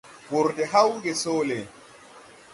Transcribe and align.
Wùr 0.29 0.49
de 0.57 0.63
hàw 0.71 0.91
gè 1.03 1.13
soole. 1.21 1.57